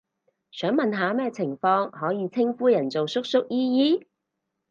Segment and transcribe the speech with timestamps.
[0.49, 4.07] 想問下咩情況可以稱呼人做叔叔姨姨？